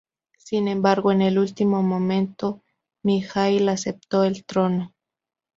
Sin 0.39 0.67
embargo, 0.67 1.11
en 1.11 1.21
el 1.21 1.37
último 1.37 1.83
momento, 1.83 2.63
Mijaíl 3.03 3.69
aceptó 3.69 4.23
el 4.23 4.43
trono. 4.45 4.95